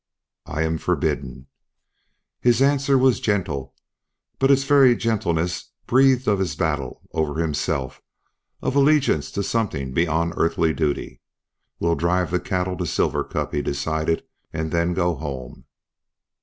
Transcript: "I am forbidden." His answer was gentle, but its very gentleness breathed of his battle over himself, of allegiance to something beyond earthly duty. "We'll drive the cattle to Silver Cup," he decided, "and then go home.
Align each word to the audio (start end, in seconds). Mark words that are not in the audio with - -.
"I 0.47 0.63
am 0.63 0.79
forbidden." 0.79 1.45
His 2.39 2.59
answer 2.59 2.97
was 2.97 3.19
gentle, 3.19 3.75
but 4.39 4.49
its 4.49 4.63
very 4.63 4.95
gentleness 4.95 5.73
breathed 5.85 6.27
of 6.27 6.39
his 6.39 6.55
battle 6.55 7.03
over 7.13 7.39
himself, 7.39 8.01
of 8.63 8.75
allegiance 8.75 9.29
to 9.33 9.43
something 9.43 9.93
beyond 9.93 10.33
earthly 10.37 10.73
duty. 10.73 11.21
"We'll 11.79 11.93
drive 11.93 12.31
the 12.31 12.39
cattle 12.39 12.75
to 12.77 12.87
Silver 12.87 13.23
Cup," 13.23 13.53
he 13.53 13.61
decided, 13.61 14.23
"and 14.51 14.71
then 14.71 14.95
go 14.95 15.13
home. 15.13 15.65